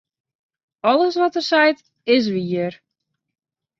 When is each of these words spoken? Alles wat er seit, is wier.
Alles 0.91 1.15
wat 1.21 1.35
er 1.35 1.41
seit, 1.51 1.79
is 2.15 2.25
wier. 2.33 2.73